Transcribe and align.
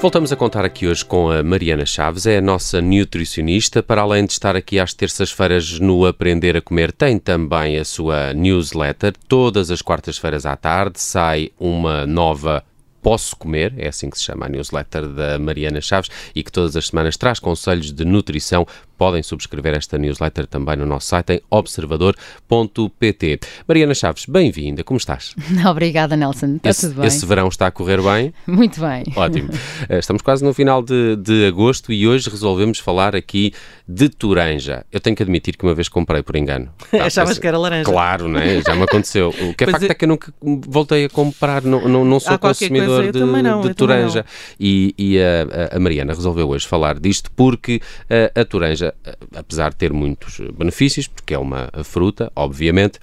Voltamos 0.00 0.30
a 0.30 0.36
contar 0.36 0.64
aqui 0.64 0.86
hoje 0.86 1.04
com 1.04 1.28
a 1.28 1.42
Mariana 1.42 1.84
Chaves, 1.84 2.24
é 2.24 2.38
a 2.38 2.40
nossa 2.40 2.80
nutricionista. 2.80 3.82
Para 3.82 4.02
além 4.02 4.24
de 4.24 4.32
estar 4.32 4.54
aqui 4.54 4.78
às 4.78 4.94
terças-feiras 4.94 5.80
no 5.80 6.06
Aprender 6.06 6.56
a 6.56 6.60
Comer, 6.60 6.92
tem 6.92 7.18
também 7.18 7.76
a 7.76 7.84
sua 7.84 8.32
newsletter. 8.32 9.14
Todas 9.26 9.72
as 9.72 9.82
quartas-feiras 9.82 10.46
à 10.46 10.54
tarde 10.54 11.00
sai 11.00 11.50
uma 11.58 12.06
nova 12.06 12.62
Posso 13.02 13.36
Comer, 13.36 13.74
é 13.76 13.88
assim 13.88 14.08
que 14.08 14.18
se 14.18 14.24
chama 14.24 14.46
a 14.46 14.48
newsletter 14.48 15.08
da 15.08 15.36
Mariana 15.36 15.80
Chaves 15.80 16.10
e 16.32 16.44
que 16.44 16.52
todas 16.52 16.76
as 16.76 16.86
semanas 16.88 17.16
traz 17.16 17.40
conselhos 17.40 17.92
de 17.92 18.04
nutrição 18.04 18.66
podem 18.98 19.22
subscrever 19.22 19.74
esta 19.76 19.96
newsletter 19.96 20.46
também 20.46 20.76
no 20.76 20.84
nosso 20.84 21.06
site 21.06 21.34
em 21.34 21.40
observador.pt. 21.48 23.38
Mariana 23.66 23.94
Chaves, 23.94 24.26
bem-vinda, 24.26 24.82
como 24.82 24.98
estás? 24.98 25.34
Obrigada, 25.70 26.16
Nelson. 26.16 26.56
Está 26.56 26.70
esse, 26.70 26.88
tudo 26.88 26.96
bem? 27.00 27.06
Esse 27.06 27.24
verão 27.24 27.48
está 27.48 27.68
a 27.68 27.70
correr 27.70 28.02
bem? 28.02 28.34
Muito 28.46 28.80
bem. 28.80 29.04
Ótimo. 29.16 29.48
Eh, 29.88 30.00
estamos 30.00 30.22
quase 30.22 30.44
no 30.44 30.52
final 30.52 30.82
de, 30.82 31.14
de 31.16 31.46
agosto 31.46 31.92
e 31.92 32.06
hoje 32.06 32.28
resolvemos 32.28 32.78
falar 32.78 33.14
aqui 33.14 33.52
de 33.86 34.08
toranja. 34.08 34.84
Eu 34.90 34.98
tenho 35.00 35.14
que 35.14 35.22
admitir 35.22 35.56
que 35.56 35.64
uma 35.64 35.74
vez 35.74 35.88
comprei 35.88 36.22
por 36.22 36.34
engano. 36.36 36.68
Tá, 36.90 37.04
Achavas 37.06 37.38
que 37.38 37.46
era 37.46 37.56
laranja. 37.56 37.84
Claro, 37.84 38.28
né? 38.28 38.60
já 38.66 38.74
me 38.74 38.82
aconteceu. 38.82 39.28
O 39.28 39.54
que 39.54 39.64
é 39.64 39.66
Pois 39.66 39.70
facto 39.72 39.84
é- 39.84 39.92
é 39.92 39.94
que 39.94 40.04
eu 40.04 40.08
nunca 40.08 40.32
voltei 40.42 41.04
a 41.04 41.08
comprar, 41.08 41.62
não, 41.62 41.88
não, 41.88 42.04
não 42.04 42.18
sou 42.20 42.34
Há 42.34 42.38
qualquer 42.38 42.68
consumidor 42.68 43.12
de, 43.12 43.20
não, 43.20 43.60
de 43.62 43.72
toranja. 43.74 44.26
E, 44.58 44.94
e 44.98 45.18
a, 45.20 45.72
a- 45.74 45.76
a 45.76 45.80
Mariana 45.80 46.12
resolveu 46.12 46.48
hoje 46.48 46.66
falar 46.66 46.98
disto 46.98 47.30
porque 47.36 47.80
eh, 48.10 48.32
a 48.34 48.44
toranja, 48.44 48.87
apesar 49.34 49.70
de 49.70 49.76
ter 49.76 49.92
muitos 49.92 50.40
benefícios, 50.56 51.06
porque 51.06 51.34
é 51.34 51.38
uma 51.38 51.70
fruta, 51.84 52.30
obviamente, 52.34 52.98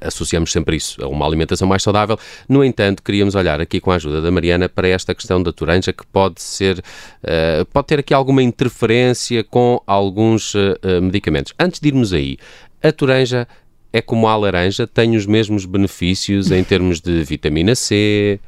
associamos 0.00 0.52
sempre 0.52 0.76
isso 0.76 1.02
a 1.02 1.08
uma 1.08 1.26
alimentação 1.26 1.66
mais 1.66 1.82
saudável. 1.82 2.18
No 2.48 2.64
entanto, 2.64 3.02
queríamos 3.02 3.34
olhar 3.34 3.60
aqui 3.60 3.80
com 3.80 3.90
a 3.90 3.96
ajuda 3.96 4.20
da 4.20 4.30
Mariana 4.30 4.68
para 4.68 4.88
esta 4.88 5.14
questão 5.14 5.42
da 5.42 5.52
toranja 5.52 5.92
que 5.92 6.06
pode 6.06 6.42
ser, 6.42 6.82
eh, 7.22 7.64
pode 7.72 7.86
ter 7.86 7.98
aqui 8.00 8.12
alguma 8.12 8.42
interferência 8.42 9.42
com 9.44 9.80
alguns 9.86 10.54
eh, 10.54 10.76
eh, 10.82 11.00
medicamentos. 11.00 11.54
Antes 11.58 11.80
de 11.80 11.88
irmos 11.88 12.12
aí, 12.12 12.36
a 12.82 12.92
toranja 12.92 13.46
é 13.92 14.00
como 14.00 14.28
a 14.28 14.36
laranja, 14.36 14.86
tem 14.86 15.16
os 15.16 15.26
mesmos 15.26 15.64
benefícios 15.64 16.50
em 16.50 16.62
termos 16.62 17.00
de 17.00 17.22
vitamina 17.24 17.74
C. 17.74 18.40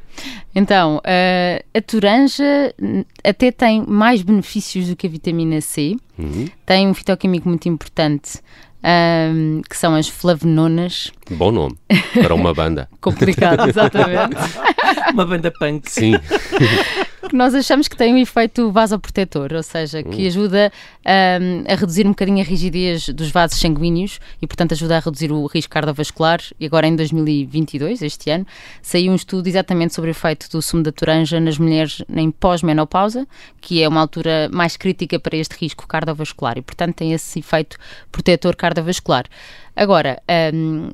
Então, 0.54 1.00
eh, 1.04 1.64
a 1.74 1.80
toranja 1.80 2.74
até 3.24 3.50
tem 3.50 3.84
mais 3.86 4.22
benefícios 4.22 4.88
do 4.88 4.96
que 4.96 5.06
a 5.06 5.10
vitamina 5.10 5.60
C. 5.60 5.96
Uhum. 6.18 6.46
Tem 6.66 6.86
um 6.86 6.94
fitoquímico 6.94 7.48
muito 7.48 7.68
importante, 7.68 8.38
ahm, 8.82 9.62
que 9.68 9.76
são 9.76 9.94
as 9.94 10.08
flavononas. 10.08 11.10
Bom 11.30 11.50
nome 11.50 11.76
para 12.20 12.34
uma 12.34 12.52
banda. 12.52 12.88
Complicado, 13.00 13.68
exatamente. 13.68 14.36
Uma 15.12 15.24
banda 15.24 15.50
punk. 15.50 15.90
Sim. 15.90 16.12
nós 17.32 17.54
achamos 17.54 17.88
que 17.88 17.96
tem 17.96 18.14
um 18.14 18.18
efeito 18.18 18.70
vasoprotetor, 18.70 19.52
ou 19.52 19.62
seja, 19.62 20.02
que 20.02 20.26
ajuda 20.26 20.72
ahm, 21.04 21.64
a 21.68 21.74
reduzir 21.74 22.06
um 22.06 22.10
bocadinho 22.10 22.40
a 22.40 22.44
rigidez 22.44 23.08
dos 23.08 23.30
vasos 23.30 23.58
sanguíneos 23.58 24.20
e, 24.40 24.46
portanto, 24.46 24.72
ajuda 24.72 24.96
a 24.96 25.00
reduzir 25.00 25.32
o 25.32 25.46
risco 25.46 25.72
cardiovascular. 25.72 26.40
E 26.60 26.66
agora, 26.66 26.86
em 26.86 26.96
2022, 26.96 28.02
este 28.02 28.30
ano, 28.30 28.46
saiu 28.80 29.12
um 29.12 29.14
estudo 29.14 29.46
exatamente 29.46 29.94
sobre 29.94 30.10
o 30.10 30.12
efeito 30.12 30.50
do 30.50 30.60
sumo 30.62 30.82
da 30.82 30.92
toranja 30.92 31.40
nas 31.40 31.58
mulheres 31.58 32.02
em 32.08 32.30
pós-menopausa, 32.30 33.26
que 33.60 33.82
é 33.82 33.88
uma 33.88 34.00
altura 34.00 34.48
mais 34.52 34.76
crítica 34.76 35.18
para 35.18 35.36
este 35.36 35.56
risco 35.56 35.86
cardiovascular 35.86 36.58
e, 36.58 36.62
portanto, 36.62 36.96
tem 36.96 37.12
esse 37.12 37.38
efeito 37.38 37.76
protetor 38.10 38.56
cardiovascular. 38.56 39.24
Agora, 39.74 40.22
ahm, 40.28 40.90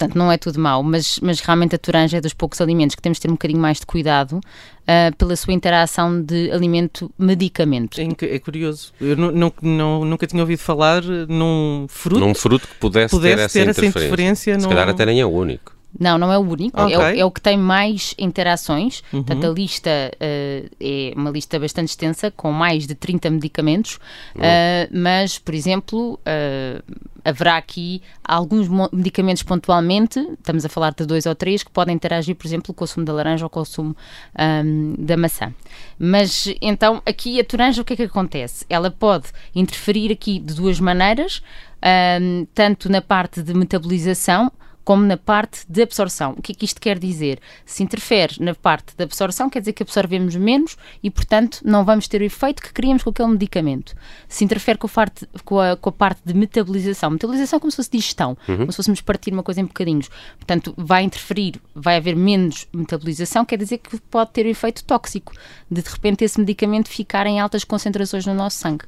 Portanto, 0.00 0.16
não 0.16 0.32
é 0.32 0.38
tudo 0.38 0.58
mau, 0.58 0.82
mas, 0.82 1.20
mas 1.22 1.40
realmente 1.40 1.74
a 1.74 1.78
toranja 1.78 2.16
é 2.16 2.20
dos 2.22 2.32
poucos 2.32 2.58
alimentos 2.62 2.96
que 2.96 3.02
temos 3.02 3.18
de 3.18 3.22
ter 3.22 3.28
um 3.28 3.32
bocadinho 3.34 3.60
mais 3.60 3.80
de 3.80 3.84
cuidado 3.84 4.40
ah, 4.88 5.12
pela 5.18 5.36
sua 5.36 5.52
interação 5.52 6.22
de 6.22 6.50
alimento-medicamento. 6.50 8.00
É, 8.00 8.08
é 8.34 8.38
curioso. 8.38 8.92
Eu 8.98 9.14
nu- 9.14 9.30
nu- 9.30 9.52
não- 9.60 10.04
nunca 10.06 10.26
tinha 10.26 10.42
ouvido 10.42 10.58
falar 10.60 11.02
num 11.28 11.84
fruto 11.88 12.18
Num 12.20 12.34
fruto 12.34 12.66
que 12.66 12.74
pudesse, 12.76 13.10
pudesse 13.14 13.36
ter 13.36 13.42
essa 13.42 13.52
ter 13.52 13.60
essa 13.68 13.80
interferência. 13.80 14.06
interferência. 14.06 14.54
Se 14.60 14.64
num- 14.66 14.70
calhar 14.70 14.88
até 14.88 15.04
nem 15.04 15.20
é 15.20 15.26
o 15.26 15.30
único. 15.30 15.72
Não, 15.98 16.16
não 16.18 16.32
é 16.32 16.38
o 16.38 16.42
único, 16.42 16.80
Ok. 16.80 16.94
é, 16.94 16.98
o, 16.98 17.02
é 17.20 17.24
o 17.24 17.30
que 17.30 17.40
tem 17.40 17.56
mais 17.56 18.14
interações. 18.18 19.02
Uhum. 19.12 19.22
Portanto, 19.22 19.46
a 19.46 19.50
lista 19.50 19.90
ah, 20.20 20.68
é 20.80 21.12
uma 21.16 21.30
lista 21.30 21.58
bastante 21.58 21.88
extensa, 21.88 22.30
com 22.30 22.52
mais 22.52 22.86
de 22.86 22.94
30 22.94 23.28
medicamentos, 23.30 23.98
Uhum. 24.34 24.42
ah, 24.44 24.88
mas, 24.92 25.38
por 25.38 25.54
exemplo, 25.54 26.18
ah, 26.24 26.82
haverá 27.24 27.56
aqui 27.56 28.00
alguns 28.24 28.68
medicamentos 28.92 29.42
pontualmente, 29.42 30.18
estamos 30.38 30.64
a 30.64 30.68
falar 30.68 30.94
de 30.94 31.04
dois 31.04 31.26
ou 31.26 31.34
três, 31.34 31.62
que 31.62 31.70
podem 31.70 31.94
interagir, 31.94 32.34
por 32.34 32.46
exemplo, 32.46 32.72
com 32.72 32.84
o 32.84 32.86
sumo 32.86 33.04
da 33.04 33.12
laranja 33.12 33.44
ou 33.44 33.50
com 33.50 33.60
o 33.60 33.64
sumo 33.64 33.94
ahm, 34.34 34.94
da 34.98 35.16
maçã. 35.16 35.52
Mas 35.98 36.52
então, 36.62 37.02
aqui 37.04 37.38
a 37.40 37.44
toranja, 37.44 37.82
o 37.82 37.84
que 37.84 37.92
é 37.92 37.96
que 37.96 38.02
acontece? 38.04 38.64
Ela 38.70 38.90
pode 38.90 39.26
interferir 39.54 40.10
aqui 40.12 40.38
de 40.38 40.54
duas 40.54 40.80
maneiras, 40.80 41.42
ahm, 41.82 42.46
tanto 42.54 42.90
na 42.90 43.02
parte 43.02 43.42
de 43.42 43.52
metabolização 43.54 44.50
como 44.84 45.04
na 45.04 45.16
parte 45.16 45.64
de 45.68 45.82
absorção. 45.82 46.34
O 46.38 46.42
que 46.42 46.52
é 46.52 46.54
que 46.54 46.64
isto 46.64 46.80
quer 46.80 46.98
dizer? 46.98 47.40
Se 47.64 47.82
interfere 47.82 48.36
na 48.40 48.54
parte 48.54 48.96
da 48.96 49.04
absorção, 49.04 49.50
quer 49.50 49.60
dizer 49.60 49.72
que 49.72 49.82
absorvemos 49.82 50.36
menos 50.36 50.76
e, 51.02 51.10
portanto, 51.10 51.60
não 51.64 51.84
vamos 51.84 52.06
ter 52.06 52.20
o 52.20 52.24
efeito 52.24 52.62
que 52.62 52.72
queríamos 52.72 53.02
com 53.02 53.10
aquele 53.10 53.28
medicamento. 53.28 53.94
Se 54.28 54.44
interfere 54.44 54.78
com 54.78 54.86
a, 54.86 54.90
parte, 54.90 55.28
com 55.44 55.60
a, 55.60 55.76
com 55.76 55.88
a 55.88 55.92
parte 55.92 56.20
de 56.24 56.34
metabolização, 56.34 57.10
metabolização 57.10 57.56
é 57.56 57.60
como 57.60 57.70
se 57.70 57.76
fosse 57.76 57.90
digestão, 57.90 58.36
como 58.46 58.70
se 58.70 58.76
fôssemos 58.76 59.00
partir 59.00 59.32
uma 59.32 59.42
coisa 59.42 59.60
em 59.60 59.64
bocadinhos. 59.64 60.08
Portanto, 60.36 60.72
vai 60.76 61.02
interferir, 61.02 61.60
vai 61.74 61.96
haver 61.96 62.14
menos 62.14 62.66
metabolização, 62.72 63.44
quer 63.44 63.56
dizer 63.56 63.78
que 63.78 63.98
pode 64.02 64.30
ter 64.30 64.46
o 64.46 64.48
efeito 64.48 64.84
tóxico, 64.84 65.32
de 65.70 65.80
de 65.82 65.90
repente 65.90 66.24
esse 66.24 66.38
medicamento 66.38 66.88
ficar 66.88 67.26
em 67.26 67.40
altas 67.40 67.64
concentrações 67.64 68.26
no 68.26 68.34
nosso 68.34 68.58
sangue. 68.58 68.84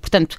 Portanto, 0.00 0.38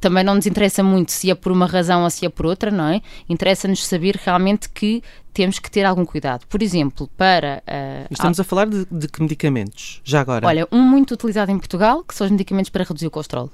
também 0.00 0.22
não 0.22 0.34
nos 0.34 0.46
interessa 0.46 0.82
muito 0.82 1.10
se 1.12 1.30
é 1.30 1.34
por 1.34 1.50
uma 1.50 1.66
razão 1.66 2.04
ou 2.04 2.10
se 2.10 2.24
é 2.26 2.28
por 2.28 2.46
outra, 2.46 2.70
não 2.70 2.88
é? 2.88 3.00
Interessa-nos 3.28 3.86
saber 3.86 4.16
realmente 4.22 4.37
que 4.70 5.02
temos 5.32 5.58
que 5.58 5.70
ter 5.70 5.84
algum 5.84 6.04
cuidado. 6.04 6.46
Por 6.48 6.62
exemplo, 6.62 7.08
para. 7.16 7.62
ah, 7.66 8.06
Estamos 8.10 8.40
a 8.40 8.44
falar 8.44 8.66
de, 8.68 8.86
de 8.90 9.08
que 9.08 9.22
medicamentos? 9.22 10.00
Já 10.04 10.20
agora? 10.20 10.46
Olha, 10.46 10.66
um 10.72 10.82
muito 10.82 11.14
utilizado 11.14 11.50
em 11.50 11.58
Portugal, 11.58 12.02
que 12.02 12.14
são 12.14 12.24
os 12.26 12.30
medicamentos 12.30 12.70
para 12.70 12.84
reduzir 12.84 13.06
o 13.06 13.10
colesterol. 13.10 13.50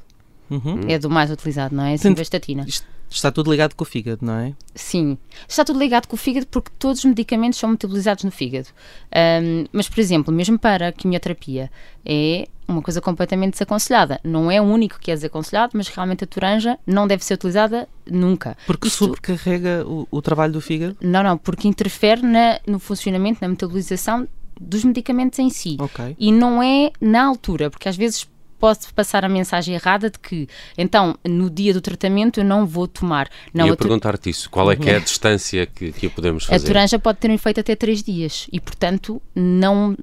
Uhum. 0.50 0.80
É 0.88 0.98
do 0.98 1.08
mais 1.08 1.30
utilizado, 1.30 1.74
não 1.74 1.84
é? 1.84 1.94
A 1.94 1.98
simvastatina. 1.98 2.64
Isto 2.66 2.86
está 3.14 3.30
tudo 3.32 3.50
ligado 3.50 3.74
com 3.74 3.82
o 3.84 3.86
fígado, 3.86 4.24
não 4.24 4.34
é? 4.34 4.52
Sim. 4.74 5.16
Está 5.48 5.64
tudo 5.64 5.78
ligado 5.78 6.06
com 6.06 6.14
o 6.16 6.18
fígado 6.18 6.46
porque 6.48 6.70
todos 6.78 6.98
os 7.00 7.04
medicamentos 7.04 7.58
são 7.58 7.70
metabolizados 7.70 8.24
no 8.24 8.30
fígado. 8.30 8.68
Ahm, 9.14 9.66
mas, 9.72 9.88
por 9.88 10.00
exemplo, 10.00 10.32
mesmo 10.34 10.58
para 10.58 10.88
a 10.88 10.92
quimioterapia, 10.92 11.70
é 12.04 12.46
uma 12.66 12.80
coisa 12.82 13.00
completamente 13.00 13.52
desaconselhada. 13.52 14.20
Não 14.24 14.50
é 14.50 14.60
o 14.60 14.64
único 14.64 14.98
que 14.98 15.10
é 15.10 15.14
desaconselhado, 15.14 15.72
mas 15.74 15.88
realmente 15.88 16.24
a 16.24 16.26
toranja 16.26 16.78
não 16.86 17.06
deve 17.06 17.24
ser 17.24 17.34
utilizada 17.34 17.88
nunca. 18.10 18.56
Porque 18.66 18.88
Isto- 18.88 19.04
sobrecarrega 19.04 19.84
o, 19.86 20.06
o 20.10 20.22
trabalho 20.22 20.52
do 20.54 20.60
fígado? 20.60 20.96
Não, 21.00 21.22
não, 21.22 21.36
porque 21.38 21.68
interfere 21.68 22.22
na- 22.22 22.58
no 22.66 22.78
funcionamento, 22.78 23.38
na 23.42 23.48
metabolização 23.48 24.26
dos 24.60 24.84
medicamentos 24.84 25.38
em 25.38 25.50
si. 25.50 25.76
Ok. 25.80 26.16
E 26.18 26.30
não 26.32 26.62
é 26.62 26.90
na 27.00 27.24
altura, 27.24 27.70
porque 27.70 27.88
às 27.88 27.96
vezes 27.96 28.26
pode 28.64 28.90
passar 28.94 29.26
a 29.26 29.28
mensagem 29.28 29.74
errada 29.74 30.08
de 30.08 30.18
que, 30.18 30.48
então, 30.78 31.18
no 31.22 31.50
dia 31.50 31.74
do 31.74 31.82
tratamento 31.82 32.40
eu 32.40 32.44
não 32.46 32.64
vou 32.66 32.88
tomar. 32.88 33.28
Não, 33.52 33.66
Ia 33.66 33.74
a, 33.74 33.76
perguntar-te 33.76 34.30
isso. 34.30 34.48
Qual 34.48 34.72
é 34.72 34.76
que 34.76 34.88
é 34.88 34.96
a 34.96 35.00
distância 35.00 35.66
que, 35.66 35.92
que 35.92 36.08
podemos 36.08 36.44
a 36.44 36.46
fazer? 36.46 36.66
toranja 36.66 36.98
pode 36.98 37.18
ter 37.18 37.30
um 37.30 37.34
efeito 37.34 37.60
até 37.60 37.76
3 37.76 38.02
dias 38.02 38.46
e, 38.50 38.58
portanto, 38.58 39.20
não 39.34 39.94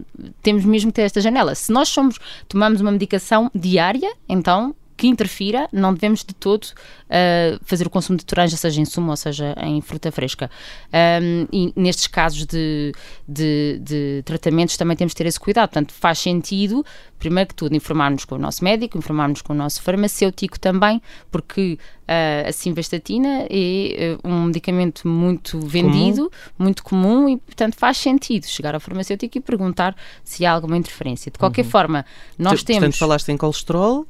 temos 0.44 0.64
mesmo 0.64 0.92
que 0.92 0.98
ter 0.98 1.02
esta 1.02 1.20
janela. 1.20 1.56
Se 1.56 1.72
nós 1.74 1.90
somos, 1.90 2.20
tomamos 2.48 2.82
uma 2.82 2.92
medicação 2.92 3.50
diária, 3.56 4.14
então 4.30 4.76
que 5.02 5.08
interfira, 5.08 5.68
não 5.74 5.96
devemos 5.96 6.24
de 6.24 6.36
todo 6.36 6.68
ah, 7.10 7.58
fazer 7.64 7.88
o 7.88 7.90
consumo 7.90 8.20
de 8.20 8.24
toranja, 8.24 8.56
seja 8.56 8.80
em 8.80 8.86
sumo 8.86 9.10
ou 9.10 9.18
seja 9.18 9.56
em 9.60 9.82
fruta 9.82 10.12
fresca. 10.12 10.50
Ahm, 10.94 11.48
e 11.52 11.74
nestes 11.76 12.06
casos 12.06 12.46
de, 12.46 12.94
de, 13.28 13.80
de 13.82 14.22
tratamentos 14.24 14.78
também 14.78 14.96
temos 14.96 15.14
de 15.14 15.16
ter 15.16 15.26
esse 15.26 15.40
cuidado. 15.40 15.70
Portanto, 15.70 15.92
faz 15.92 16.20
sentido, 16.20 16.86
primeiro 17.18 17.48
que 17.50 17.56
tudo, 17.56 17.76
informarmos 17.76 18.26
com 18.26 18.36
o 18.36 18.38
nosso 18.38 18.64
médico, 18.64 18.96
informarmos 18.96 19.42
com 19.42 19.54
o 19.54 19.56
nosso 19.56 19.82
farmacêutico 19.82 20.60
também, 20.60 21.02
porque 21.32 21.80
ah, 22.08 22.50
a 22.50 22.52
simvastatina 22.52 23.48
é 23.50 24.20
ah, 24.24 24.28
um 24.28 24.44
medicamento 24.44 25.08
muito 25.08 25.60
vendido, 25.62 26.32
muito 26.60 26.84
comum 26.84 27.28
e, 27.28 27.38
portanto, 27.38 27.76
faz 27.76 27.98
sentido 27.98 28.46
chegar 28.46 28.76
ao 28.76 28.80
farmacêutico 28.80 29.36
e 29.36 29.42
perguntar 29.42 29.96
se 30.24 30.46
há 30.46 30.52
alguma 30.52 30.78
interferência. 30.78 31.32
De 31.32 31.40
qualquer 31.40 31.66
forma, 31.66 32.06
nós 32.38 32.60
Portanto, 32.60 32.82
temos. 32.82 32.98
falaste 33.00 33.30
em 33.30 33.38
colesterol, 33.38 34.06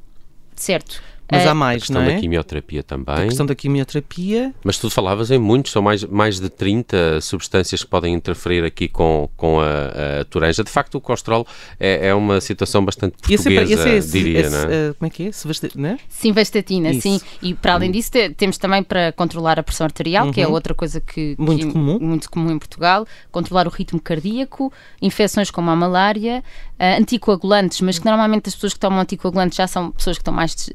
Certo. 0.56 1.02
Mas 1.32 1.46
Uh, 1.46 1.48
há 1.48 1.52
A 1.52 1.56
mais, 1.56 1.84
questão 1.84 2.02
não 2.02 2.10
é? 2.10 2.14
da 2.16 2.20
quimioterapia 2.20 2.84
também. 2.84 3.16
A 3.16 3.24
questão 3.26 3.46
da 3.46 3.56
quimioterapia. 3.56 4.54
Mas 4.64 4.78
tu 4.78 4.90
falavas 4.90 5.32
em 5.32 5.40
muitos, 5.40 5.72
são 5.72 5.82
mais, 5.82 6.04
mais 6.04 6.40
de 6.40 6.50
30 6.50 7.22
substâncias 7.22 7.84
que 7.84 7.90
podem 7.90 8.14
interferir 8.14 8.64
aqui 8.66 8.88
com, 8.90 9.30
com 9.38 9.60
a, 9.62 10.20
a 10.22 10.26
toranja. 10.26 10.64
De 10.64 10.70
facto, 10.70 10.96
o 10.96 11.02
colesterol 11.02 11.48
é, 11.80 12.10
é 12.10 12.14
uma 12.14 12.42
situação 12.42 12.84
bastante 12.84 13.16
Esse 13.30 13.48
é, 13.48 13.56
portuguesa, 13.56 13.82
esse 13.82 13.90
é 13.90 13.98
esse- 13.98 14.12
diria, 14.12 14.40
esse, 14.42 14.50
não 14.52 14.60
é? 14.60 14.64
eh, 14.90 14.94
como 15.00 15.08
é 15.08 15.10
que 15.10 15.24
é? 15.24 15.28
É? 15.28 15.98
Simvastatina, 16.10 16.92
Isso. 16.92 17.02
sim. 17.02 17.22
E 17.42 17.54
para 17.54 17.74
além 17.76 17.92
disso, 17.92 18.12
te- 18.12 18.30
temos 18.32 18.58
também 18.58 18.84
para 18.84 19.12
controlar 19.14 19.58
a 19.60 19.64
pressão 19.64 19.86
arterial, 19.86 20.32
que 20.32 20.42
é 20.42 20.48
Uhum. 20.48 20.54
outra 20.54 20.74
coisa 20.74 21.00
que, 21.00 21.36
Muito 21.40 21.66
que- 21.68 21.72
comum. 21.74 21.98
muito 22.02 22.30
comum 22.30 22.52
em 22.52 22.60
Portugal. 22.60 23.08
Controlar 23.32 23.68
o 23.68 23.70
ritmo 23.70 24.00
cardíaco, 24.02 24.72
infecções 25.02 25.50
como 25.50 25.70
a 25.72 25.76
malária, 25.76 26.44
ah, 26.78 26.98
anticoagulantes, 26.98 27.80
mas 27.82 27.98
que 28.00 28.06
normalmente 28.06 28.50
as 28.50 28.56
pessoas 28.56 28.74
que 28.74 28.80
tomam 28.80 29.00
anticoagulantes 29.00 29.56
já 29.58 29.68
são 29.68 29.92
pessoas 29.92 30.18
que 30.18 30.22
estão 30.22 30.34
mais 30.34 30.54
des- 30.56 30.70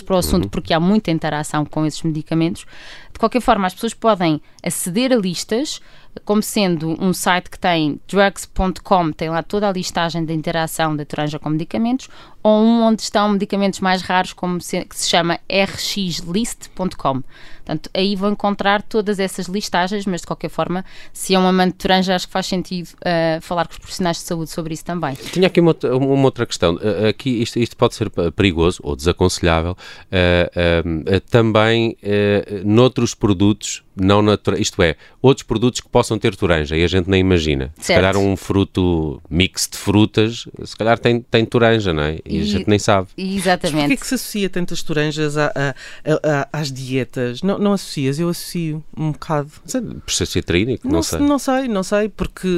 despertas 0.00 0.02
para 0.02 0.16
o 0.16 0.18
assunto 0.18 0.48
porque 0.48 0.74
há 0.74 0.80
muita 0.80 1.10
interação 1.10 1.64
com 1.64 1.86
esses 1.86 2.02
medicamentos. 2.02 2.66
De 3.12 3.18
qualquer 3.18 3.40
forma, 3.40 3.66
as 3.66 3.74
pessoas 3.74 3.94
podem 3.94 4.40
aceder 4.62 5.12
a 5.12 5.16
listas, 5.16 5.80
como 6.24 6.42
sendo 6.42 6.96
um 7.02 7.12
site 7.12 7.50
que 7.50 7.58
tem 7.58 8.00
drugs.com, 8.08 9.12
tem 9.12 9.30
lá 9.30 9.42
toda 9.42 9.68
a 9.68 9.72
listagem 9.72 10.24
da 10.24 10.32
interação 10.32 10.96
da 10.96 11.04
toranja 11.04 11.38
com 11.38 11.50
medicamentos, 11.50 12.08
ou 12.42 12.62
um 12.62 12.82
onde 12.82 13.02
estão 13.02 13.28
medicamentos 13.28 13.80
mais 13.80 14.02
raros, 14.02 14.32
como 14.32 14.60
se, 14.60 14.84
que 14.84 14.96
se 14.96 15.08
chama 15.08 15.38
rxlist.com. 15.48 17.22
Portanto, 17.58 17.90
aí 17.94 18.16
vão 18.16 18.32
encontrar 18.32 18.82
todas 18.82 19.20
essas 19.20 19.46
listagens, 19.46 20.06
mas 20.06 20.22
de 20.22 20.26
qualquer 20.26 20.48
forma, 20.48 20.84
se 21.12 21.34
é 21.34 21.38
um 21.38 21.46
amante 21.46 21.72
de 21.72 21.78
toranja, 21.78 22.14
acho 22.14 22.26
que 22.26 22.32
faz 22.32 22.46
sentido 22.46 22.88
ah, 23.04 23.38
falar 23.40 23.66
com 23.66 23.72
os 23.72 23.78
profissionais 23.78 24.16
de 24.16 24.22
saúde 24.24 24.50
sobre 24.50 24.74
isso 24.74 24.84
também. 24.84 25.14
Tinha 25.14 25.46
aqui 25.46 25.60
uma, 25.60 25.76
uma 25.84 26.24
outra 26.24 26.46
questão. 26.46 26.74
Uh, 26.76 27.10
Aqui 27.10 27.42
isto, 27.42 27.58
isto 27.58 27.76
pode 27.76 27.94
ser 27.94 28.10
perigoso 28.34 28.80
ou 28.82 28.96
desaconselhável 28.96 29.72
uh, 29.72 31.16
uh, 31.16 31.20
também 31.28 31.96
uh, 32.02 32.66
noutros 32.66 33.14
produtos 33.14 33.82
não 33.96 34.22
naturais, 34.22 34.60
isto 34.62 34.82
é, 34.82 34.94
outros 35.20 35.44
produtos 35.46 35.80
que 35.80 35.88
possam 35.88 36.18
ter 36.18 36.34
toranja 36.36 36.76
e 36.76 36.84
a 36.84 36.86
gente 36.86 37.10
nem 37.10 37.20
imagina. 37.20 37.72
Se 37.78 37.86
Certo. 37.88 37.98
calhar 38.00 38.16
um 38.16 38.36
fruto 38.36 39.20
mix 39.28 39.68
de 39.70 39.76
frutas, 39.76 40.46
se 40.64 40.76
calhar 40.76 40.98
tem, 40.98 41.20
tem 41.20 41.44
toranja, 41.44 41.92
não 41.92 42.02
é? 42.04 42.18
E, 42.24 42.38
a 42.38 42.42
E- 42.42 42.44
gente 42.44 42.68
nem 42.68 42.78
sabe. 42.78 43.08
Mas 43.16 43.24
porquê 43.26 43.36
Exatamente. 43.36 43.92
é 43.92 43.96
que 43.96 44.06
se 44.06 44.14
associa 44.14 44.48
tantas 44.48 44.82
toranjas 44.82 45.36
a- 45.36 45.52
a- 45.54 45.74
a- 46.04 46.40
a- 46.52 46.60
às 46.60 46.70
dietas? 46.72 47.42
Não, 47.42 47.58
não 47.58 47.72
associas? 47.72 48.18
Eu 48.18 48.28
associo 48.28 48.82
um 48.96 49.12
bocado. 49.12 49.50
É 49.74 49.80
Por 49.80 50.12
ser 50.12 50.26
citrínico, 50.26 50.86
não, 50.86 50.94
Não, 50.96 51.02
sei. 51.02 51.18
não 51.18 51.38
sei, 51.38 51.68
não 51.68 51.82
sei, 51.82 52.08
porque 52.08 52.48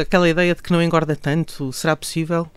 aquela 0.00 0.28
ideia 0.28 0.54
de 0.54 0.62
que 0.62 0.72
não 0.72 0.82
engorda 0.82 1.16
tanto, 1.16 1.72
será 1.72 1.96
possível? 1.96 2.48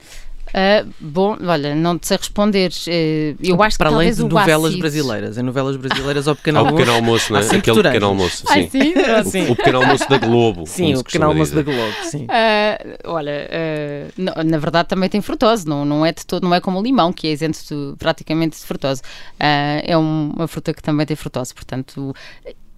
Ah, 0.54 0.86
bom, 1.00 1.38
olha, 1.46 1.76
não 1.76 1.98
te 1.98 2.08
sei 2.08 2.18
responder. 2.18 2.72
eh, 2.88 3.36
eu 3.42 3.62
acho 3.62 3.78
Para 3.78 3.90
que 3.90 3.96
além 3.96 4.14
de 4.14 4.22
o 4.24 4.28
novelas 4.28 4.66
ácido- 4.66 4.80
brasileiras. 4.80 5.38
Em 5.38 5.44
novelas 5.44 5.76
brasileiras 5.78 6.28
ao 6.28 6.36
pequeno 6.36 6.60
Ao 6.60 6.66
almoço. 6.66 6.78
pequeno 6.84 6.96
almoço, 6.98 7.36
é? 7.36 7.42
Sempre 7.44 7.58
Aquele 7.60 7.76
toranjas. 7.76 7.92
pequeno 7.94 8.06
almoço. 8.08 8.44
Ai, 8.50 8.64
Sim. 8.64 8.70
sim, 8.82 8.94
pronto. 8.94 9.30
Sim. 9.30 9.52
O 9.52 9.56
pequeno 9.56 9.78
almoço 9.82 10.10
da 10.10 10.18
Globo. 10.18 10.64
Sim, 10.66 10.96
o 10.96 11.04
pequeno 11.04 11.26
almoço 11.28 11.54
da 11.56 11.62
dizer. 11.62 11.76
Globo, 11.76 11.96
sim. 12.04 12.26
Ah, 12.30 12.80
olha, 13.06 13.50
ah, 13.52 14.44
na, 14.44 14.58
verdade 14.58 14.90
também 14.90 15.08
tem 15.10 15.22
frutose, 15.22 15.68
não, 15.68 15.86
não 15.86 16.06
é 16.06 16.12
de 16.12 16.26
todo, 16.26 16.44
não 16.44 16.54
é 16.56 16.60
como 16.62 16.80
o 16.80 16.84
limão, 16.84 17.14
que 17.14 17.28
é 17.28 17.32
isento 17.32 17.60
de- 17.70 17.96
praticamente 17.98 18.58
de 18.60 18.66
frutose. 18.66 19.02
Ah, 19.40 19.82
é 19.84 19.98
um- 19.98 20.34
uma 20.36 20.48
fruta 20.48 20.74
que 20.74 20.82
também 20.82 21.06
tem 21.06 21.16
frutose, 21.16 21.54
portanto. 21.54 22.14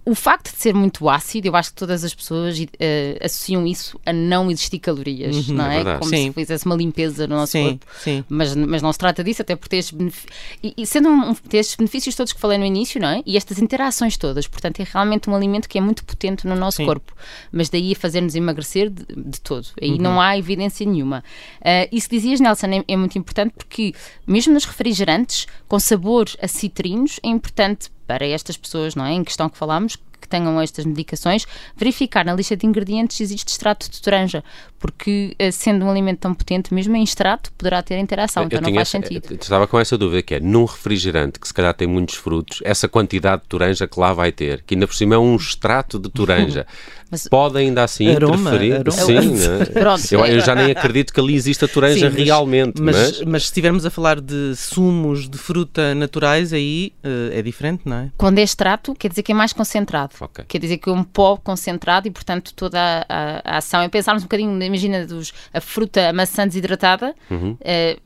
O 0.04 0.16
facto 0.16 0.50
de 0.52 0.60
ser 0.60 0.74
muito 0.74 1.08
ácido, 1.08 1.46
eu 1.46 1.54
acho 1.54 1.70
que 1.70 1.76
todas 1.76 2.02
as 2.02 2.12
pessoas 2.12 2.58
eh, 2.80 3.18
associam 3.22 3.64
isso 3.64 4.00
a 4.04 4.12
não 4.12 4.50
existir 4.50 4.80
calorias, 4.80 5.48
Uhum, 5.48 5.54
não 5.54 5.66
é 5.70 5.80
é? 5.80 5.98
Como 5.98 6.10
Sim. 6.10 6.28
se 6.28 6.32
fizesse 6.32 6.66
uma 6.66 6.74
limpeza 6.74 7.26
no 7.28 7.36
nosso 7.36 7.52
Sim, 7.52 7.64
corpo. 7.64 7.86
sim. 8.00 8.24
Mas, 8.28 8.54
mas 8.56 8.82
não 8.82 8.92
se 8.92 8.98
trata 8.98 9.22
disso, 9.22 9.42
até 9.42 9.54
por 9.54 9.68
ter 9.68 9.76
estes 9.76 9.96
benefícios. 9.96 10.32
E, 10.60 10.74
e 10.76 10.84
sendo 10.86 11.08
um, 11.08 11.32
ter 11.34 11.58
estes 11.58 11.76
benefícios 11.76 12.16
todos 12.16 12.32
que 12.32 12.40
falei 12.40 12.58
no 12.58 12.64
início, 12.64 13.00
não 13.00 13.08
é? 13.10 13.22
E 13.24 13.36
estas 13.36 13.60
interações 13.60 14.16
todas, 14.16 14.48
portanto, 14.48 14.80
é 14.80 14.86
realmente 14.92 15.30
um 15.30 15.36
alimento 15.36 15.68
que 15.68 15.78
é 15.78 15.80
muito 15.80 16.04
potente 16.04 16.48
no 16.48 16.56
nosso 16.56 16.78
Sim. 16.78 16.86
corpo. 16.86 17.14
Mas 17.52 17.68
daí 17.68 17.92
a 17.92 17.96
fazer-nos 17.96 18.34
emagrecer 18.34 18.90
de, 18.90 19.04
de 19.16 19.40
todo. 19.40 19.68
Aí 19.80 19.92
Uhum. 19.92 19.98
não 19.98 20.20
há 20.20 20.36
evidência 20.36 20.84
nenhuma. 20.84 21.22
Ah, 21.64 21.86
isso 21.92 22.08
que 22.08 22.16
dizias, 22.16 22.40
Nelson, 22.40 22.66
é, 22.66 22.84
é 22.88 22.96
muito 22.96 23.16
importante 23.16 23.52
porque, 23.56 23.94
mesmo 24.26 24.52
nos 24.52 24.64
refrigerantes, 24.64 25.46
com 25.68 25.78
sabor 25.78 26.28
a 26.42 26.48
citrinos, 26.48 27.20
é 27.22 27.28
importante 27.28 27.88
para 28.12 28.26
estas 28.26 28.58
pessoas, 28.58 28.94
não 28.94 29.06
é? 29.06 29.12
Em 29.12 29.24
questão 29.24 29.48
que 29.48 29.56
falámos, 29.56 29.96
que 30.22 30.28
tenham 30.28 30.58
estas 30.60 30.86
medicações, 30.86 31.44
verificar 31.76 32.24
na 32.24 32.32
lista 32.34 32.56
de 32.56 32.64
ingredientes 32.66 33.16
se 33.18 33.22
existe 33.22 33.48
extrato 33.48 33.90
de 33.90 34.00
toranja, 34.00 34.42
porque 34.78 35.34
eh, 35.38 35.50
sendo 35.50 35.84
um 35.84 35.90
alimento 35.90 36.20
tão 36.20 36.32
potente, 36.34 36.72
mesmo 36.72 36.96
em 36.96 37.02
extrato, 37.02 37.52
poderá 37.58 37.82
ter 37.82 37.98
interação, 37.98 38.44
então 38.44 38.58
eu 38.58 38.62
não 38.62 38.74
faz 38.74 38.88
essa- 38.88 38.90
sentido. 39.06 39.26
eu 39.30 39.36
estava 39.36 39.66
com 39.66 39.78
essa 39.78 39.98
dúvida 39.98 40.22
que 40.22 40.34
é 40.36 40.40
num 40.40 40.64
refrigerante 40.64 41.38
que 41.38 41.46
se 41.46 41.52
calhar 41.54 41.74
tem 41.74 41.86
muitos 41.86 42.14
frutos, 42.14 42.60
essa 42.64 42.88
quantidade 42.88 43.42
de 43.42 43.48
toranja 43.48 43.86
que 43.86 43.98
lá 44.00 44.12
vai 44.12 44.32
ter, 44.32 44.62
que 44.62 44.74
ainda 44.74 44.86
por 44.86 44.94
cima 44.94 45.14
é 45.14 45.18
um 45.18 45.36
extrato 45.36 45.98
de 45.98 46.08
toranja, 46.08 46.66
Mas- 47.10 47.28
pode 47.28 47.58
ainda 47.58 47.84
assim 47.84 48.08
Aroma, 48.14 48.34
interferir? 48.54 48.72
aroma. 48.74 48.90
Sim, 48.92 49.34
né? 49.34 49.64
Pronto, 49.74 50.02
eu, 50.10 50.20
eu 50.26 50.38
é- 50.38 50.40
já 50.40 50.54
nem 50.54 50.70
acredito 50.70 51.12
que 51.12 51.20
ali 51.20 51.34
exista 51.34 51.68
toranja 51.68 52.10
Sim, 52.10 52.16
realmente, 52.24 52.80
mas, 52.80 52.96
Mas, 52.96 53.20
mas 53.22 53.42
se 53.42 53.48
estivermos 53.48 53.84
a 53.84 53.90
falar 53.90 54.20
de 54.20 54.54
sumos 54.56 55.28
de 55.28 55.36
fruta 55.36 55.94
naturais, 55.94 56.52
aí 56.52 56.92
eh, 57.02 57.38
é 57.38 57.42
diferente, 57.42 57.82
não 57.84 57.96
é? 57.96 58.10
Quando 58.16 58.38
é 58.38 58.42
extrato, 58.42 58.94
quer 58.94 59.08
dizer 59.08 59.22
que 59.22 59.32
é 59.32 59.34
mais 59.34 59.52
concentrado. 59.52 60.11
Ok. 60.20 60.44
Quer 60.48 60.58
dizer 60.58 60.78
que 60.78 60.88
é 60.88 60.92
um 60.92 61.04
pó 61.04 61.36
concentrado 61.36 62.06
e, 62.08 62.10
portanto, 62.10 62.52
toda 62.54 62.78
a, 62.80 63.04
a- 63.08 63.42
a 63.44 63.56
ação 63.58 63.80
é 63.82 63.88
pensarmos 63.88 64.22
um 64.22 64.26
bocadinho, 64.26 64.62
imagina, 64.62 65.06
dos, 65.06 65.32
a 65.52 65.60
fruta, 65.60 66.08
a 66.08 66.12
maçã 66.12 66.46
desidratada, 66.46 67.14
eh, 67.60 67.98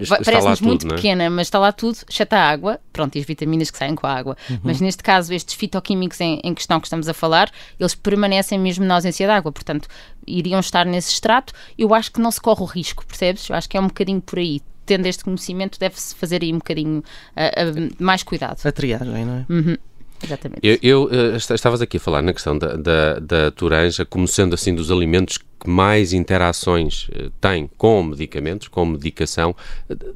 está 0.00 0.16
lá 0.16 0.22
parece-nos 0.24 0.58
tudo, 0.60 0.68
muito 0.68 0.86
não 0.86 0.92
é? 0.94 0.96
pequena, 0.96 1.28
mas 1.30 1.46
está 1.48 1.58
lá 1.58 1.72
tudo, 1.72 1.98
exceto 2.08 2.34
a 2.34 2.38
água, 2.40 2.80
pronto, 2.92 3.16
e 3.16 3.20
as 3.20 3.26
vitaminas 3.26 3.70
que 3.70 3.78
saem 3.78 3.94
com 3.94 4.06
a 4.06 4.12
água. 4.14 4.36
Uhum. 4.48 4.60
Mas 4.62 4.80
neste 4.80 5.02
caso, 5.02 5.32
estes 5.34 5.54
fitoquímicos 5.54 6.20
em, 6.20 6.40
em 6.44 6.54
questão 6.54 6.80
que 6.80 6.86
estamos 6.86 7.08
a 7.08 7.14
falar, 7.14 7.50
eles 7.78 7.94
permanecem 7.94 8.58
mesmo 8.58 8.84
na 8.84 8.94
ausência 8.94 9.26
de 9.26 9.32
água, 9.32 9.50
portanto, 9.52 9.88
iriam 10.26 10.60
estar 10.60 10.86
nesse 10.86 11.12
extrato. 11.12 11.52
Eu 11.76 11.92
acho 11.94 12.12
que 12.12 12.20
não 12.20 12.30
se 12.30 12.40
corre 12.40 12.62
o 12.62 12.66
risco, 12.66 13.04
percebes? 13.06 13.48
Eu 13.48 13.56
acho 13.56 13.68
que 13.68 13.76
é 13.76 13.80
um 13.80 13.88
bocadinho 13.88 14.20
por 14.20 14.38
aí. 14.38 14.60
Tendo 14.84 15.06
este 15.06 15.22
conhecimento, 15.22 15.78
deve-se 15.78 16.12
fazer 16.16 16.42
aí 16.42 16.52
um 16.52 16.58
bocadinho 16.58 17.04
ah, 17.36 17.52
ah, 17.56 17.94
mais 18.00 18.24
cuidado. 18.24 18.58
A 18.66 18.72
triagem, 18.72 19.24
não 19.24 19.36
é? 19.36 19.46
Uhum, 19.48 19.76
exatamente. 20.22 20.60
Eu, 20.62 20.78
eu, 20.82 21.08
eh, 21.12 21.36
esta- 21.36 21.54
estavas 21.54 21.80
aqui 21.82 21.96
a 21.96 22.00
falar 22.00 22.22
na 22.22 22.32
questão 22.32 22.56
da, 22.58 22.76
da, 22.76 23.18
da 23.18 23.50
toranja 23.50 24.04
como 24.04 24.26
sendo 24.28 24.54
assim 24.54 24.74
dos 24.74 24.90
alimentos 24.90 25.38
mais 25.68 26.12
interações 26.12 27.08
eh, 27.12 27.28
têm 27.40 27.68
com 27.76 28.02
medicamentos, 28.02 28.68
com 28.68 28.84
medicação. 28.84 29.54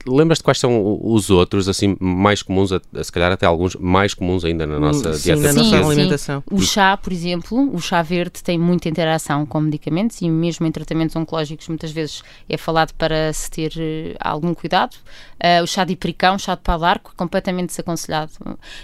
Lembras-te 0.07 0.43
quais 0.45 0.59
são 0.59 0.99
os 1.03 1.31
outros, 1.31 1.69
assim, 1.69 1.97
mais 2.01 2.43
comuns, 2.43 2.73
a- 2.73 2.81
se 3.03 3.13
calhar 3.13 3.31
até 3.33 3.47
alguns 3.47 3.75
mais 3.77 4.15
comuns 4.15 4.45
ainda 4.45 4.67
na 4.67 4.79
nossa 4.79 5.11
Hum, 5.11 5.15
Sim, 5.15 5.23
dieta 5.23 5.41
na 5.43 5.53
nossa 5.53 5.71
portuguesa? 5.71 5.87
alimentação. 5.93 6.45
O 6.51 6.61
chá, 6.61 6.97
por 6.97 7.13
exemplo, 7.13 7.75
o 7.75 7.81
chá 7.81 8.03
verde 8.03 8.43
tem 8.43 8.59
muita 8.59 8.89
interação 8.89 9.45
com 9.47 9.61
medicamentos 9.61 10.21
e 10.23 10.29
mesmo 10.31 10.67
em 10.67 10.73
tratamentos 10.73 11.15
oncológicos 11.17 11.69
muitas 11.69 11.91
vezes 11.91 12.23
é 12.49 12.57
falado 12.57 12.93
para 12.95 13.33
se 13.33 13.51
ter 13.51 13.73
eh, 13.77 14.17
algum 14.21 14.55
cuidado. 14.55 14.97
Ah, 15.39 15.63
o 15.63 15.67
chá 15.67 15.85
de 15.85 15.95
pericão, 15.97 16.37
o 16.37 16.39
chá 16.39 16.55
de 16.55 16.63
é 16.63 17.13
completamente 17.17 17.69
desaconselhado. 17.69 18.33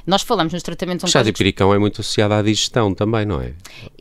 Nós 0.07 0.23
falamos 0.23 0.53
nos 0.53 0.63
tratamentos 0.63 1.03
O 1.05 1.07
chá 1.07 1.21
de 1.21 1.25
oncológicos 1.25 1.39
pericão 1.39 1.75
é 1.75 1.79
muito 1.79 2.01
associado 2.03 2.35
à 2.35 2.43
digestão 2.43 2.93
também, 2.95 3.25
não 3.25 3.41
é? 3.41 3.53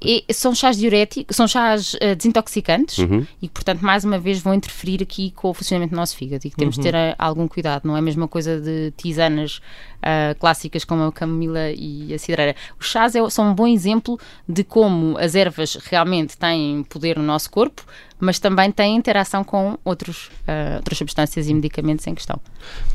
e 0.03 0.25
são 0.34 0.53
chás 0.53 0.77
diuréticos, 0.77 1.36
são 1.36 1.48
chás 1.48 1.96
desintoxicantes 2.15 2.50
Uhum. 3.00 3.25
e 3.41 3.48
que, 3.48 3.53
portanto, 3.53 3.81
mais 3.81 4.03
uma 4.03 4.20
vez 4.20 4.39
vão 4.39 4.53
interferir 4.53 5.01
aqui 5.01 5.31
com 5.31 5.50
o 5.50 5.53
funcionamento 5.53 5.91
do 5.93 5.98
nosso 5.98 6.15
fígado 6.15 6.46
e 6.46 6.50
que 6.50 6.55
temos 6.55 6.75
de 6.75 6.79
Uhum. 6.81 6.84
ter 6.91 6.96
eh, 6.96 7.15
algum 7.17 7.48
cuidado. 7.48 7.88
Não 7.88 7.96
é 7.96 8.00
a 8.00 8.01
mesma 8.01 8.27
coisa 8.27 8.60
de 8.60 8.91
tisanas 8.98 9.62
ah, 10.01 10.36
clássicas 10.39 10.84
como 10.84 11.03
a 11.03 11.12
camomila 11.12 11.70
e 11.72 12.13
a 12.13 12.17
cidreira. 12.20 12.55
Os 12.79 12.88
chás 12.88 13.15
é- 13.15 13.29
são 13.29 13.51
um 13.51 13.53
bom 13.53 13.67
exemplo 13.67 14.20
de 14.50 14.63
como 14.63 15.17
as 15.17 15.36
ervas 15.36 15.75
realmente 15.75 16.36
têm 16.38 16.84
poder 16.84 17.17
no 17.17 17.24
nosso 17.24 17.50
corpo, 17.51 17.86
mas 18.22 18.40
também 18.40 18.72
têm 18.72 18.96
interação 18.96 19.44
com 19.44 19.78
outros, 19.84 20.30
ah, 20.48 20.75
outras 20.78 20.98
substâncias 20.98 21.50
e 21.50 21.54
medicamentos 21.54 22.06
em 22.08 22.13
questão. 22.13 22.40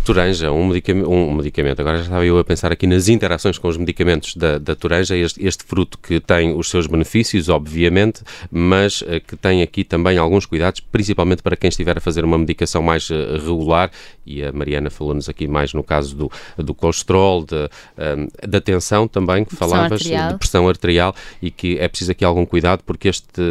Toranja, 0.04 0.52
um 0.52 0.68
medicamento, 0.68 1.10
um 1.10 1.34
medicamento, 1.34 1.80
agora 1.80 1.96
já 1.96 2.04
estava 2.04 2.24
eu 2.24 2.38
a 2.38 2.44
pensar 2.44 2.70
aqui 2.70 2.86
nas 2.86 3.08
interações 3.08 3.58
com 3.58 3.66
os 3.66 3.76
medicamentos 3.76 4.36
da, 4.36 4.56
da 4.56 4.76
toranja, 4.76 5.16
este, 5.16 5.44
este 5.44 5.64
fruto 5.64 5.98
que 5.98 6.20
tem 6.20 6.54
os 6.54 6.70
seus 6.70 6.86
benefícios, 6.86 7.48
obviamente, 7.48 8.22
mas 8.48 9.02
eh, 9.06 9.18
que 9.18 9.36
tem 9.36 9.62
aqui 9.62 9.82
também 9.82 10.16
alguns 10.16 10.46
cuidados, 10.46 10.78
principalmente 10.80 11.42
para 11.42 11.56
quem 11.56 11.68
estiver 11.68 11.98
a 11.98 12.00
fazer 12.00 12.24
uma 12.24 12.38
medicação 12.38 12.80
mais 12.80 13.10
eh, 13.10 13.36
regular, 13.38 13.90
e 14.24 14.44
a 14.44 14.52
Mariana 14.52 14.90
falou-nos 14.90 15.28
aqui 15.28 15.48
mais 15.48 15.74
no 15.74 15.82
caso 15.82 16.14
do, 16.14 16.30
do 16.56 16.72
colesterol, 16.72 17.44
de, 17.44 17.68
ehm, 17.98 18.28
da 18.46 18.60
tensão 18.60 19.08
também, 19.08 19.44
que 19.44 19.56
Pressão 19.56 19.68
falavas, 19.68 20.00
arterial. 20.00 20.32
de 20.32 20.38
pressão 20.38 20.68
arterial, 20.68 21.14
e 21.42 21.50
que 21.50 21.78
é 21.78 21.88
preciso 21.88 22.12
aqui 22.12 22.24
algum 22.24 22.46
cuidado, 22.46 22.82
porque 22.86 23.08
este 23.08 23.42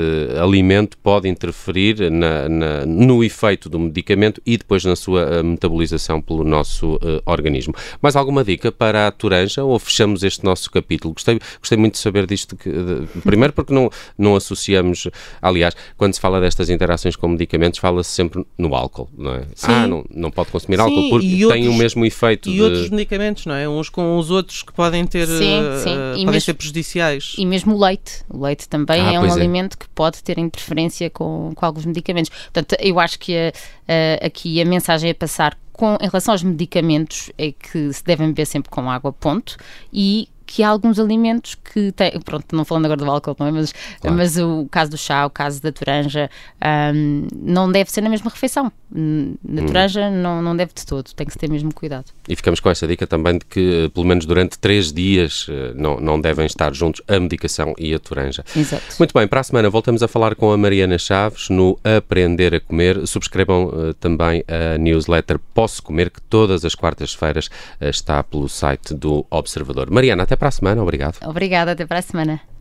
alimento 0.42 0.98
pode 0.98 1.28
interferir 1.28 1.65
interferir 1.66 2.12
na, 2.12 2.48
na, 2.48 2.86
no 2.86 3.24
efeito 3.24 3.70
do 3.70 3.80
medicamento 3.80 4.42
e 4.46 4.58
depois 4.58 4.84
na 4.86 4.96
sua 4.96 5.42
metabolização 5.44 6.22
pelo 6.22 6.44
nosso 6.44 6.96
uh, 6.96 7.22
organismo. 7.26 7.74
Mais 8.02 8.16
alguma 8.16 8.44
dica 8.44 8.72
para 8.72 9.08
a 9.08 9.12
Toranja 9.12 9.64
ou 9.64 9.80
fechamos 9.80 10.24
este 10.24 10.44
nosso 10.44 10.70
capítulo? 10.70 11.14
Gostei, 11.14 11.40
gostei 11.60 11.78
muito 11.78 11.94
de 11.94 12.00
saber 12.00 12.26
disto. 12.26 12.56
Que, 12.56 12.70
de, 12.70 13.08
primeiro 13.22 13.54
porque 13.54 13.74
não, 13.74 13.90
não 14.18 14.36
associamos, 14.36 15.08
aliás, 15.42 15.76
quando 15.98 16.14
se 16.14 16.20
fala 16.20 16.40
destas 16.40 16.70
interações 16.70 17.16
com 17.16 17.28
medicamentos, 17.28 17.80
fala-se 17.80 18.12
sempre 18.12 18.46
no 18.58 18.76
álcool, 18.76 19.10
não 19.18 19.36
é? 19.36 19.46
Sim. 19.56 19.68
Ah, 19.72 19.88
não, 19.88 20.06
não 20.10 20.32
pode 20.32 20.50
consumir 20.52 20.80
álcool 20.80 21.02
sim, 21.02 21.10
porque 21.10 21.28
tem 21.28 21.46
outros, 21.46 21.68
o 21.68 21.74
mesmo 21.74 22.06
efeito. 22.06 22.50
E 22.50 22.54
de... 22.54 22.62
outros 22.62 22.90
medicamentos, 22.90 23.46
não 23.46 23.56
é? 23.56 23.68
Uns 23.68 23.90
com 23.90 24.18
os 24.18 24.30
outros 24.30 24.62
que 24.62 24.74
podem 24.74 25.06
ter 25.06 25.28
sim, 25.28 25.60
uh, 25.60 25.80
sim. 25.84 25.96
podem 25.96 26.26
mesmo, 26.26 26.42
ser 26.42 26.54
prejudiciais. 26.54 27.34
E 27.38 27.46
mesmo 27.46 27.76
o 27.76 27.80
leite. 27.80 28.24
O 28.30 28.44
leite 28.44 28.68
também 28.68 29.02
ah, 29.02 29.14
é 29.14 29.20
um 29.20 29.26
é. 29.26 29.32
alimento 29.32 29.78
que 29.78 29.88
pode 29.90 30.24
ter 30.24 30.38
interferência 30.38 31.10
com, 31.10 31.52
com 31.56 31.66
alguns 31.66 31.86
medicamentos. 31.86 32.30
Portanto, 32.30 32.76
eu 32.80 33.00
acho 33.00 33.18
que 33.18 33.36
a, 33.36 33.52
a, 34.22 34.26
aqui 34.28 34.62
a 34.62 34.66
mensagem 34.66 35.10
é 35.10 35.14
passar 35.14 35.58
com, 35.72 35.98
em 36.00 36.08
relação 36.08 36.34
aos 36.34 36.44
medicamentos 36.44 37.32
é 37.38 37.52
que 37.52 37.92
se 37.92 38.04
devem 38.04 38.28
beber 38.28 38.46
sempre 38.46 38.70
com 38.70 38.90
água, 38.90 39.12
ponto, 39.12 39.58
e 39.92 40.30
que 40.46 40.64
há 40.64 40.70
alguns 40.70 41.00
alimentos 41.00 41.56
que 41.56 41.92
têm, 41.92 42.20
pronto, 42.22 42.56
não 42.56 42.64
falando 42.64 42.86
agora 42.86 43.04
do 43.04 43.10
álcool, 43.10 43.36
não 43.40 43.48
é? 43.48 43.52
mas, 43.52 43.74
claro. 44.00 44.18
mas 44.18 44.38
o 44.38 44.68
caso 44.70 44.92
do 44.92 44.98
chá, 44.98 45.26
o 45.26 45.30
caso 45.30 45.62
da 45.62 45.72
toranja, 45.72 46.30
um, 46.94 47.28
não 47.36 47.72
deve 47.72 47.92
ser 47.92 48.02
na 48.02 48.10
mesma 48.10 48.30
refeição. 48.30 48.72
Na 48.92 49.02
hum. 49.02 49.66
toranja 49.66 50.10
não, 50.10 50.42
não 50.42 50.56
deve 50.56 50.74
de 50.74 50.86
todo, 50.86 51.12
tem 51.14 51.26
que 51.26 51.34
se 51.34 51.40
ter 51.40 51.50
mesmo 51.50 51.74
cuidado. 51.74 52.06
E 52.30 52.36
ficamos 52.36 52.60
com 52.60 52.70
essa 52.70 52.88
dica 52.88 53.06
também 53.06 53.38
de 53.38 53.46
que, 53.46 53.90
pelo 53.94 54.06
menos 54.06 54.26
durante 54.26 54.58
três 54.58 54.94
dias, 54.94 55.48
eh, 55.50 55.74
não, 55.76 56.00
não 56.00 56.20
devem 56.22 56.46
estar 56.46 56.74
juntos 56.74 57.02
a 57.08 57.20
medicação 57.20 57.74
e 57.78 57.94
a 57.94 58.00
toranja. 58.00 58.44
Exato. 58.56 58.84
Muito 58.98 59.14
bem, 59.14 59.28
para 59.28 59.42
a 59.42 59.44
semana 59.44 59.70
voltamos 59.70 60.02
a 60.02 60.08
falar 60.08 60.36
com 60.36 60.52
a 60.52 60.58
Mariana 60.58 60.98
Chaves 60.98 61.50
no 61.50 61.78
Aprender 61.84 62.56
a 62.56 62.60
Comer. 62.60 63.06
Subscrevam 63.06 63.66
uh, 63.66 63.94
também 63.96 64.44
a 64.48 64.78
newsletter 64.78 65.40
Posso 65.54 65.84
Comer, 65.84 66.10
que 66.10 66.22
todas 66.22 66.64
as 66.64 66.74
quartas-feiras 66.74 67.48
uh, 67.48 67.86
está 67.90 68.24
pelo 68.24 68.48
site 68.48 68.94
do 68.94 69.26
Observador. 69.30 69.90
Mariana, 69.92 70.24
até 70.36 70.38
para 70.38 70.50
a 70.50 70.52
semana. 70.52 70.82
Obrigado. 70.84 71.18
Obrigada, 71.24 71.72
até 71.72 71.86
para 71.86 72.00
a 72.00 72.02
semana. 72.02 72.55